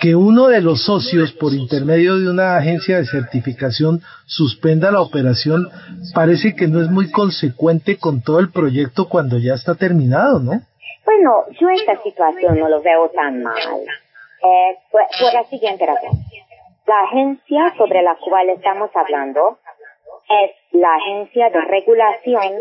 [0.00, 5.68] Que uno de los socios, por intermedio de una agencia de certificación, suspenda la operación,
[6.14, 10.62] parece que no es muy consecuente con todo el proyecto cuando ya está terminado, ¿no?
[11.04, 13.56] Bueno, yo esta situación no lo veo tan mal
[14.42, 16.10] eh, por, la siguiente razón.
[16.86, 19.58] La agencia sobre la cual estamos hablando
[20.28, 22.54] es la Agencia de Regulación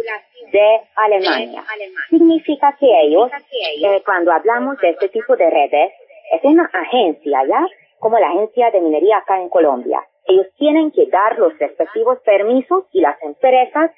[0.51, 1.63] de Alemania.
[2.09, 5.91] Significa que ellos, eh, cuando hablamos de este tipo de redes,
[6.31, 7.65] es una agencia, ¿ya?
[7.99, 10.01] Como la Agencia de Minería acá en Colombia.
[10.25, 13.91] Ellos tienen que dar los respectivos permisos y las empresas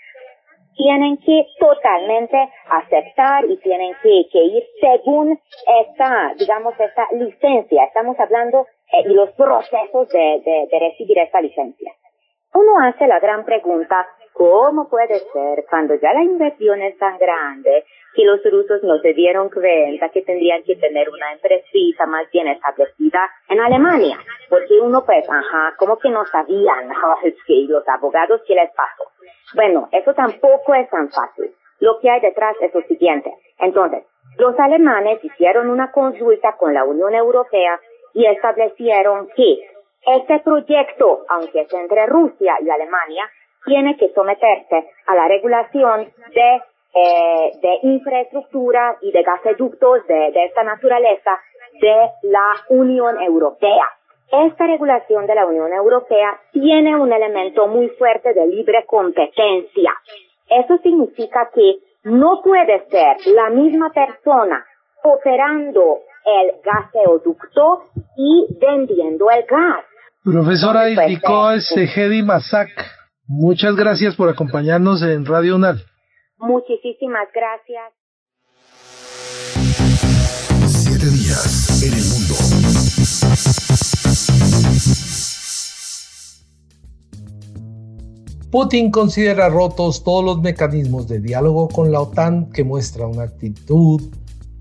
[0.80, 2.38] tienen que totalmente
[2.70, 5.38] aceptar y tienen que, ir según
[5.82, 7.84] esta, digamos, esta licencia.
[7.84, 11.92] Estamos hablando eh, y los procesos de, de, recibir esta licencia.
[12.54, 14.08] Uno hace la gran pregunta,
[14.40, 17.84] ¿cómo puede ser cuando ya la inversión es tan grande
[18.16, 22.48] que los rusos no se dieron cuenta que tendrían que tener una empresita más bien
[22.48, 24.18] establecida en Alemania?
[24.50, 26.90] Porque uno pues, ajá, como que no sabían,
[27.48, 29.12] que los abogados, ¿qué les pasó?
[29.56, 31.54] Bueno, eso tampoco es tan fácil.
[31.82, 33.34] Lo que hay detrás es lo siguiente.
[33.58, 34.06] Entonces,
[34.38, 37.78] los alemanes hicieron una consulta con la Unión Europea
[38.14, 39.68] y establecieron que
[40.08, 43.30] este proyecto, aunque es entre Rusia y Alemania,
[43.70, 46.62] tiene que someterse a la regulación de,
[46.96, 51.32] eh, de infraestructura y de gasoductos de, de esta naturaleza
[51.80, 53.86] de la Unión Europea.
[54.32, 59.92] Esta regulación de la Unión Europea tiene un elemento muy fuerte de libre competencia.
[60.50, 64.66] Eso significa que no puede ser la misma persona
[65.04, 67.86] operando el gasoducto
[68.18, 69.86] y vendiendo el gas.
[70.24, 72.70] Profesora Ilikoa Segedi Masak,
[73.30, 75.86] muchas gracias por acompañarnos en Radio UNAL.
[76.40, 77.94] Muchísimas gracias.
[80.68, 82.36] Siete días en el mundo.
[88.52, 94.02] Putin considera rotos todos los mecanismos de diálogo con la OTAN que muestra una actitud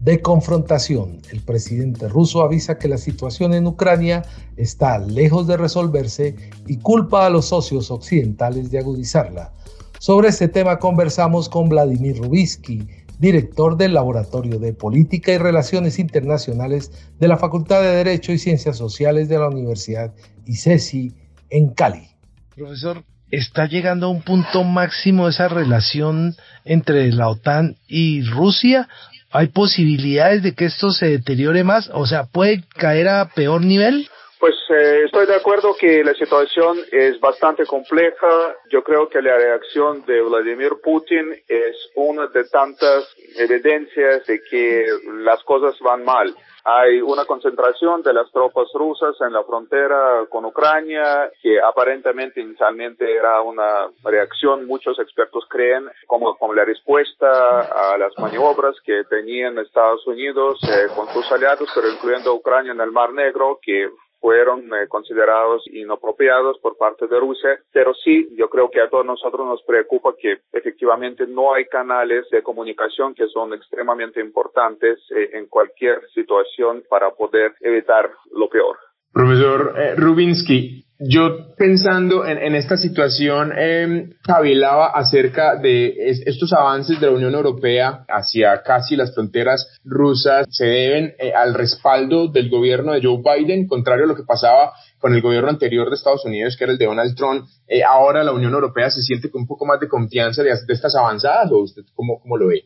[0.09, 1.21] de confrontación.
[1.31, 4.23] El presidente ruso avisa que la situación en Ucrania
[4.57, 6.35] está lejos de resolverse
[6.67, 9.53] y culpa a los socios occidentales de agudizarla.
[9.99, 12.89] Sobre este tema conversamos con Vladimir Rubinsky,
[13.19, 16.91] director del Laboratorio de Política y Relaciones Internacionales
[17.21, 20.15] de la Facultad de Derecho y Ciencias Sociales de la Universidad
[20.47, 21.13] ICESI
[21.51, 22.09] en Cali.
[22.57, 26.35] Profesor, ¿está llegando a un punto máximo esa relación
[26.65, 28.89] entre la OTAN y Rusia?
[29.31, 31.91] ¿Hay posibilidades de que esto se deteriore más?
[31.93, 34.09] O sea, ¿puede caer a peor nivel?
[34.41, 38.55] Pues eh, estoy de acuerdo que la situación es bastante compleja.
[38.70, 44.87] Yo creo que la reacción de Vladimir Putin es una de tantas evidencias de que
[45.24, 46.35] las cosas van mal.
[46.71, 53.11] Hay una concentración de las tropas rusas en la frontera con Ucrania que aparentemente inicialmente
[53.11, 59.57] era una reacción, muchos expertos creen, como, como la respuesta a las maniobras que tenían
[59.57, 63.89] Estados Unidos eh, con sus aliados, pero incluyendo Ucrania en el Mar Negro, que
[64.21, 69.07] fueron eh, considerados inapropiados por parte de Rusia, pero sí, yo creo que a todos
[69.07, 75.31] nosotros nos preocupa que efectivamente no hay canales de comunicación que son extremadamente importantes eh,
[75.33, 78.77] en cualquier situación para poder evitar lo peor.
[79.13, 85.95] Profesor eh, Rubinsky, yo pensando en, esta situación, eh, cavilaba acerca de
[86.27, 91.55] estos avances de la Unión Europea hacia casi las fronteras rusas se deben eh, al
[91.55, 95.89] respaldo del gobierno de Joe Biden, contrario a lo que pasaba con el gobierno anterior
[95.89, 97.47] de Estados Unidos, que era el de Donald Trump.
[97.69, 100.97] Eh, ahora la Unión Europea se siente con un poco más de confianza de, estas
[100.97, 102.65] avanzadas, ¿o usted cómo, cómo lo ve?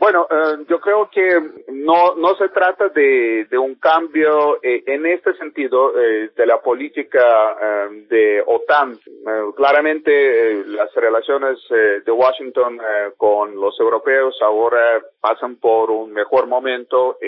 [0.00, 1.38] Bueno, eh, yo creo que
[1.68, 7.54] no, no se trata de, un cambio eh, en este sentido eh, de la política
[8.08, 8.98] de OTAN.
[9.54, 12.80] claramente las relaciones de Washington
[13.18, 17.18] con los europeos ahora pasan por un mejor momento.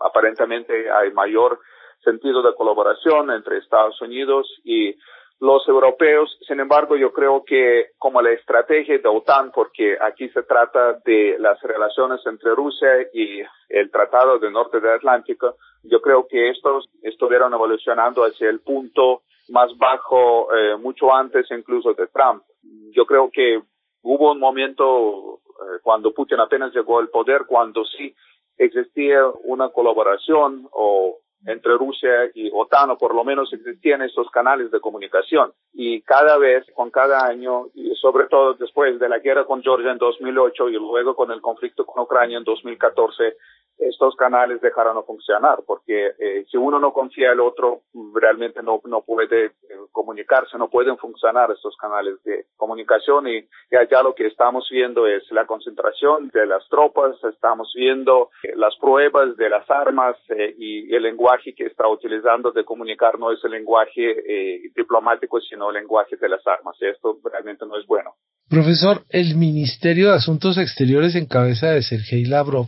[0.00, 1.60] aparentemente hay mayor
[2.02, 4.96] sentido de colaboración entre Estados Unidos y
[5.40, 6.38] los europeos.
[6.46, 11.36] Sin embargo, yo creo que como la estrategia de OTAN, porque aquí se trata de
[11.38, 16.88] las relaciones entre Rusia y el Tratado del Norte del Atlántico, yo creo que estos
[17.02, 22.42] estuvieron evolucionando hacia el punto más bajo eh, mucho antes incluso de Trump.
[22.92, 23.62] Yo creo que
[24.02, 28.14] hubo un momento eh, cuando Putin apenas llegó al poder, cuando sí
[28.58, 34.70] existía una colaboración o entre Rusia y OTAN, o por lo menos existían estos canales
[34.70, 35.52] de comunicación.
[35.72, 39.92] Y cada vez, con cada año, y sobre todo después de la guerra con Georgia
[39.92, 43.36] en 2008 y luego con el conflicto con Ucrania en 2014,
[43.78, 47.82] estos canales dejaron de funcionar, porque eh, si uno no confía en el otro,
[48.14, 49.52] realmente no, no puede eh,
[49.92, 55.22] comunicarse, no pueden funcionar estos canales de comunicación y, allá lo que estamos viendo es
[55.30, 60.16] la concentración de las tropas, estamos viendo eh, las pruebas de las armas
[60.58, 65.76] y el lenguaje que está utilizando de comunicar no es el lenguaje diplomático, sino el
[65.76, 66.76] lenguaje de las armas.
[66.80, 68.14] Esto realmente no es bueno.
[68.48, 72.66] Profesor, el Ministerio de Asuntos Exteriores en cabeza de Sergei Lavrov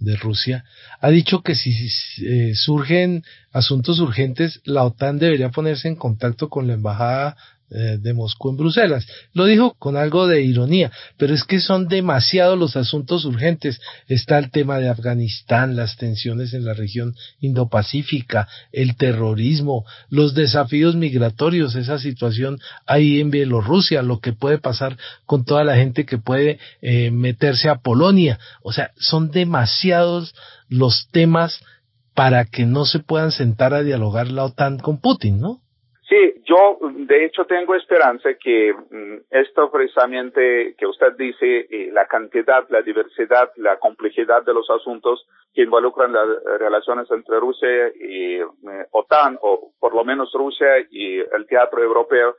[0.00, 0.64] de Rusia,
[1.00, 1.88] ha dicho que si
[2.22, 3.22] eh, surgen
[3.52, 7.36] asuntos urgentes, la OTAN debería ponerse en contacto con la Embajada
[7.70, 9.06] eh, de Moscú en Bruselas.
[9.32, 13.80] Lo dijo con algo de ironía, pero es que son demasiados los asuntos urgentes.
[14.08, 20.96] Está el tema de Afganistán, las tensiones en la región Indo-Pacífica, el terrorismo, los desafíos
[20.96, 26.18] migratorios, esa situación ahí en Bielorrusia, lo que puede pasar con toda la gente que
[26.18, 28.38] puede eh, meterse a Polonia.
[28.62, 30.34] O sea, son demasiados
[30.68, 31.60] los temas
[32.14, 35.60] para que no se puedan sentar a dialogar la OTAN con Putin, ¿no?
[36.10, 42.68] Sí, yo de hecho tengo esperanza que mm, esto precisamente que usted dice, la cantidad,
[42.68, 46.26] la diversidad, la complejidad de los asuntos que involucran las
[46.58, 48.44] relaciones entre Rusia y eh,
[48.90, 52.34] OTAN, o por lo menos Rusia y el teatro europeo,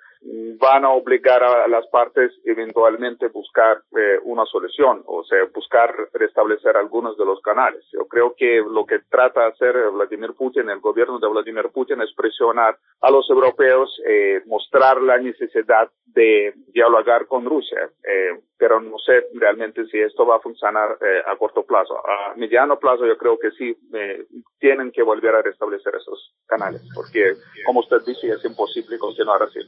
[0.59, 6.77] van a obligar a las partes eventualmente buscar eh, una solución, o sea, buscar restablecer
[6.77, 7.83] algunos de los canales.
[7.91, 12.01] Yo creo que lo que trata de hacer Vladimir Putin, el gobierno de Vladimir Putin,
[12.01, 18.79] es presionar a los europeos, eh, mostrar la necesidad de dialogar con Rusia, eh, pero
[18.81, 21.97] no sé realmente si esto va a funcionar eh, a corto plazo.
[21.97, 24.25] A mediano plazo yo creo que sí eh,
[24.59, 27.33] tienen que volver a restablecer esos canales, porque
[27.65, 29.59] como usted dice es imposible continuar así.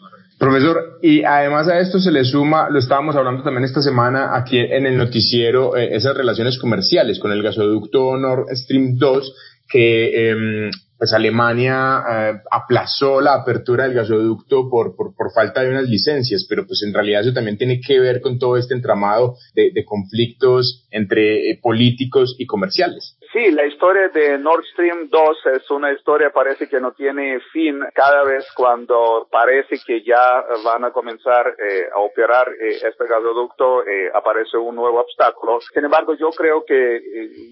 [0.44, 4.60] Profesor, y además a esto se le suma, lo estábamos hablando también esta semana aquí
[4.60, 9.36] en el noticiero, esas relaciones comerciales con el gasoducto Nord Stream 2
[9.70, 15.70] que em, pues Alemania eh, aplazó la apertura del gasoducto por, por, por, falta de
[15.70, 19.36] unas licencias, pero pues en realidad eso también tiene que ver con todo este entramado
[19.56, 23.18] de, de conflictos entre eh, políticos y comerciales.
[23.34, 27.84] Sí, la historia de Nord Stream 2 es una historia parece que no tiene fin
[27.96, 33.88] cada vez cuando parece que ya van a comenzar eh, a operar eh, este gasoducto
[33.88, 35.60] eh, aparece un nuevo obstáculo.
[35.74, 37.02] Sin embargo, yo creo que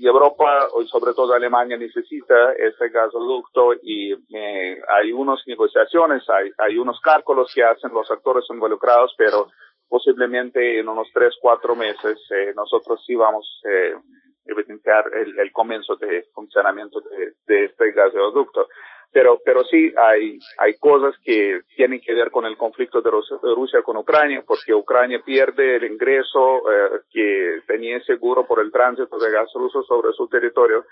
[0.04, 4.14] Europa y sobre todo Alemania necesita este gasoducto y
[4.88, 9.48] hay unas negociaciones, hay, hay unos cálculos que hacen los actores involucrados, pero
[9.90, 12.20] posiblemente en unos tres, cuatro meses
[12.56, 13.96] nosotros sí vamos eh,
[14.46, 18.68] evidenciar el, el comienzo de funcionamiento de, de este gasoducto.
[19.14, 23.82] Pero, pero sí hay, hay cosas que tienen que ver con el conflicto de Rusia,
[23.82, 29.32] con Ucrania, porque Ucrania pierde el ingreso eh, que tenía seguro por el tránsito de
[29.32, 30.86] gas ruso sobre su territorio.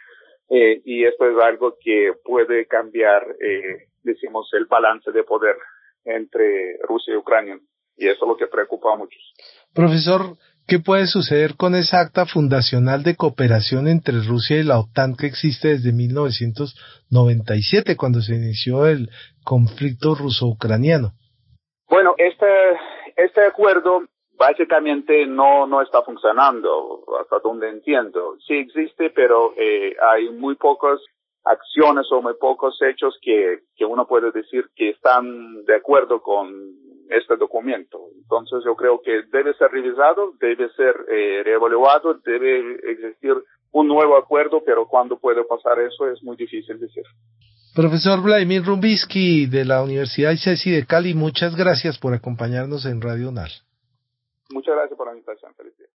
[0.49, 5.55] Eh, y esto es algo que puede cambiar, eh, decimos, el balance de poder
[6.03, 7.57] entre Rusia y Ucrania.
[7.99, 9.21] Y eso es lo que preocupa a muchos.
[9.73, 10.37] Profesor,
[10.69, 15.25] ¿Qué puede suceder con esa acta fundacional de cooperación entre Rusia y la OTAN que
[15.25, 19.09] existe desde 1997, cuando se inició el
[19.43, 21.13] conflicto ruso-ucraniano?
[21.89, 22.45] Bueno, este,
[23.15, 24.03] este acuerdo
[24.37, 28.37] básicamente no, no está funcionando, hasta donde entiendo.
[28.45, 30.99] Sí existe, pero eh, hay muy pocas
[31.45, 36.68] acciones o muy pocos hechos que, que uno puede decir que están de acuerdo con
[37.09, 37.99] este documento.
[38.15, 43.33] Entonces yo creo que debe ser revisado, debe ser eh, reevaluado, debe existir
[43.71, 47.03] un nuevo acuerdo, pero cuándo puede pasar eso es muy difícil decir.
[47.75, 53.31] Profesor Vladimir Rumbisky de la Universidad ICESI de Cali, muchas gracias por acompañarnos en Radio
[53.31, 53.49] NAR.
[54.49, 55.53] Muchas gracias por la invitación.
[55.55, 55.87] Feliz día.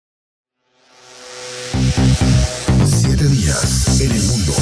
[2.86, 4.52] Siete días en el mundo.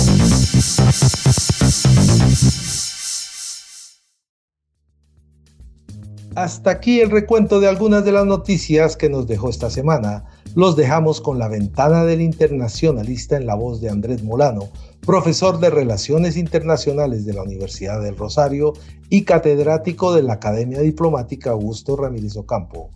[6.37, 10.25] Hasta aquí el recuento de algunas de las noticias que nos dejó esta semana.
[10.55, 14.69] Los dejamos con la ventana del internacionalista en la voz de Andrés Molano,
[15.01, 18.75] profesor de Relaciones Internacionales de la Universidad del Rosario
[19.09, 22.91] y catedrático de la Academia Diplomática Augusto Ramírez Ocampo.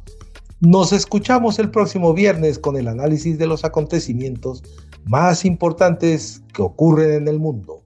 [0.60, 4.62] Nos escuchamos el próximo viernes con el análisis de los acontecimientos
[5.04, 7.83] más importantes que ocurren en el mundo.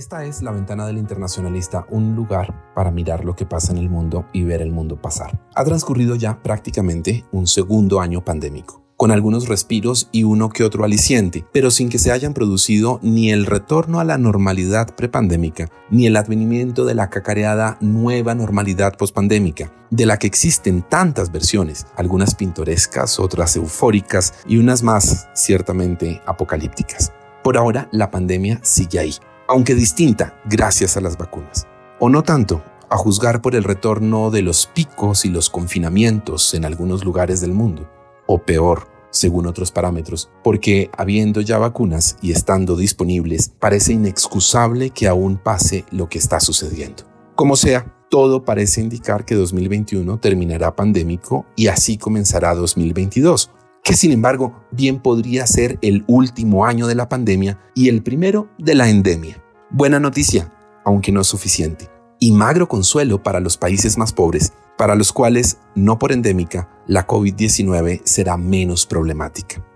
[0.00, 3.90] Esta es la ventana del internacionalista, un lugar para mirar lo que pasa en el
[3.90, 5.38] mundo y ver el mundo pasar.
[5.54, 10.84] Ha transcurrido ya prácticamente un segundo año pandémico con algunos respiros y uno que otro
[10.84, 16.06] aliciente, pero sin que se hayan producido ni el retorno a la normalidad prepandémica, ni
[16.06, 22.34] el advenimiento de la cacareada nueva normalidad pospandémica, de la que existen tantas versiones, algunas
[22.34, 27.12] pintorescas, otras eufóricas y unas más ciertamente apocalípticas.
[27.42, 29.14] Por ahora, la pandemia sigue ahí,
[29.50, 31.66] aunque distinta gracias a las vacunas.
[31.98, 36.64] O no tanto, a juzgar por el retorno de los picos y los confinamientos en
[36.64, 37.90] algunos lugares del mundo.
[38.28, 45.08] O peor, según otros parámetros, porque habiendo ya vacunas y estando disponibles, parece inexcusable que
[45.08, 47.02] aún pase lo que está sucediendo.
[47.34, 53.50] Como sea, todo parece indicar que 2021 terminará pandémico y así comenzará 2022,
[53.90, 58.48] que sin embargo bien podría ser el último año de la pandemia y el primero
[58.56, 59.42] de la endemia.
[59.68, 60.52] Buena noticia,
[60.84, 65.58] aunque no es suficiente, y magro consuelo para los países más pobres, para los cuales,
[65.74, 69.66] no por endémica, la COVID-19 será menos problemática.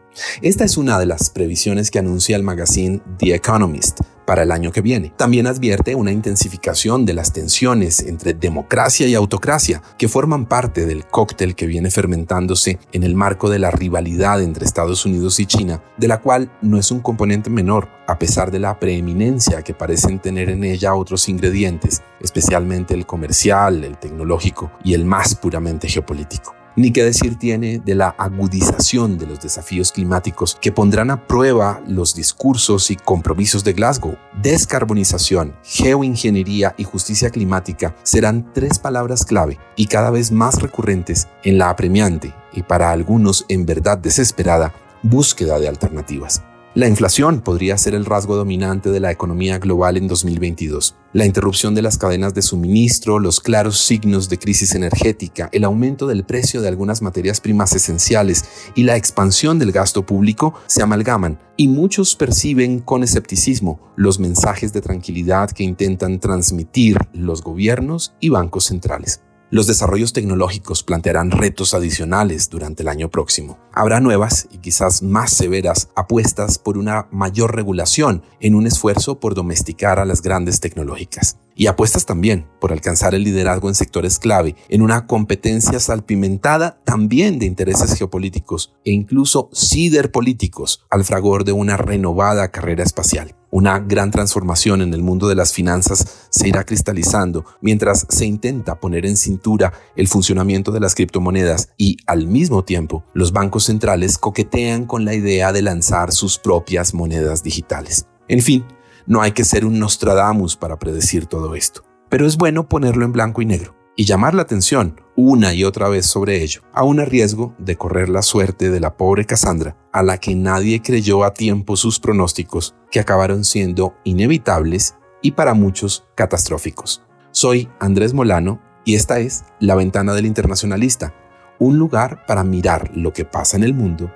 [0.42, 4.72] Esta es una de las previsiones que anuncia el magazine The Economist para el año
[4.72, 5.12] que viene.
[5.16, 11.06] También advierte una intensificación de las tensiones entre democracia y autocracia que forman parte del
[11.06, 15.82] cóctel que viene fermentándose en el marco de la rivalidad entre Estados Unidos y China,
[15.96, 20.18] de la cual no es un componente menor, a pesar de la preeminencia que parecen
[20.18, 26.63] tener en ella otros ingredientes, especialmente el comercial, el tecnológico y el más puramente geopolítico.
[26.76, 31.80] Ni qué decir tiene de la agudización de los desafíos climáticos que pondrán a prueba
[31.86, 34.16] los discursos y compromisos de Glasgow.
[34.42, 41.58] Descarbonización, geoingeniería y justicia climática serán tres palabras clave y cada vez más recurrentes en
[41.58, 44.72] la apremiante y para algunos en verdad desesperada
[45.02, 46.42] búsqueda de alternativas.
[46.74, 50.96] La inflación podría ser el rasgo dominante de la economía global en 2022.
[51.12, 56.08] La interrupción de las cadenas de suministro, los claros signos de crisis energética, el aumento
[56.08, 58.44] del precio de algunas materias primas esenciales
[58.74, 64.72] y la expansión del gasto público se amalgaman y muchos perciben con escepticismo los mensajes
[64.72, 69.20] de tranquilidad que intentan transmitir los gobiernos y bancos centrales.
[69.54, 73.56] Los desarrollos tecnológicos plantearán retos adicionales durante el año próximo.
[73.72, 79.36] Habrá nuevas y quizás más severas apuestas por una mayor regulación en un esfuerzo por
[79.36, 81.38] domesticar a las grandes tecnológicas.
[81.54, 87.38] Y apuestas también por alcanzar el liderazgo en sectores clave, en una competencia salpimentada también
[87.38, 93.36] de intereses geopolíticos e incluso ciberpolíticos al fragor de una renovada carrera espacial.
[93.54, 98.80] Una gran transformación en el mundo de las finanzas se irá cristalizando mientras se intenta
[98.80, 104.18] poner en cintura el funcionamiento de las criptomonedas y al mismo tiempo los bancos centrales
[104.18, 108.08] coquetean con la idea de lanzar sus propias monedas digitales.
[108.26, 108.64] En fin,
[109.06, 113.12] no hay que ser un Nostradamus para predecir todo esto, pero es bueno ponerlo en
[113.12, 117.04] blanco y negro y llamar la atención una y otra vez sobre ello, aún a
[117.04, 121.32] riesgo de correr la suerte de la pobre Cassandra, a la que nadie creyó a
[121.32, 127.02] tiempo sus pronósticos, que acabaron siendo inevitables y para muchos catastróficos.
[127.30, 131.14] Soy Andrés Molano y esta es La Ventana del Internacionalista,
[131.58, 134.12] un lugar para mirar lo que pasa en el mundo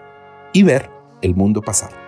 [0.52, 0.90] y ver
[1.22, 2.07] el mundo pasar.